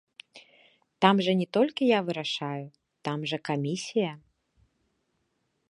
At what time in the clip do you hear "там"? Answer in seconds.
1.05-1.15, 3.09-3.17